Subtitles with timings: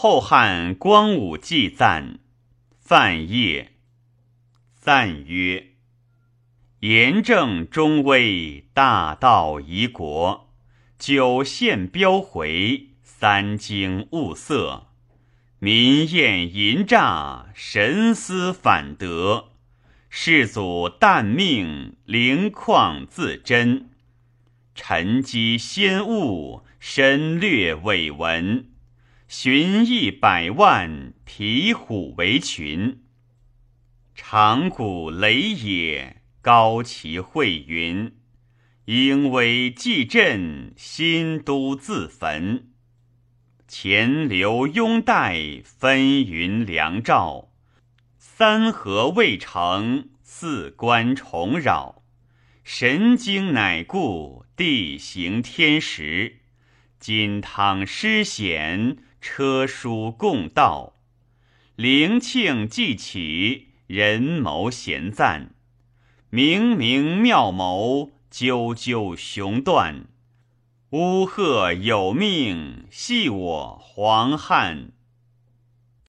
[0.00, 2.20] 后汉光武纪赞，
[2.78, 3.70] 范晔。
[4.76, 5.72] 赞曰：
[6.78, 10.52] 严正中威，大道宜国。
[11.00, 14.86] 九县标回，三经物色。
[15.58, 19.46] 民厌淫诈，神思反德。
[20.08, 23.90] 世祖旦命，灵旷自珍。
[24.76, 28.77] 沉积先物，深略伪文。
[29.30, 33.02] 寻邑百万，提虎为群。
[34.14, 38.16] 长谷雷野，高齐晦云。
[38.86, 42.70] 鹰威既振，新都自焚。
[43.68, 47.50] 前流拥戴，分云梁照。
[48.16, 52.02] 三河未成，四关重扰。
[52.64, 56.38] 神经乃固，地形天时。
[56.98, 58.96] 金汤失险，
[59.30, 60.94] 车书共道。
[61.76, 65.54] 灵庆既起，人谋咸赞。
[66.30, 70.06] 明明妙谋，赳赳雄断。
[70.92, 74.92] 乌鹤有命，系我黄汉。